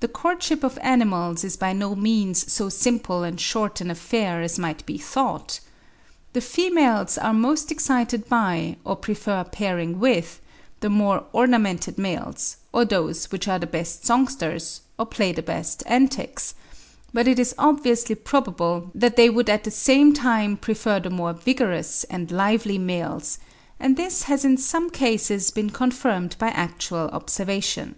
[0.00, 4.58] The courtship of animals is by no means so simple and short an affair as
[4.58, 5.60] might be thought.
[6.32, 10.40] The females are most excited by, or prefer pairing with,
[10.80, 15.84] the more ornamented males, or those which are the best songsters, or play the best
[15.86, 16.56] antics;
[17.12, 21.32] but it is obviously probable that they would at the same time prefer the more
[21.32, 23.38] vigorous and lively males,
[23.78, 27.94] and this has in some cases been confirmed by actual observation.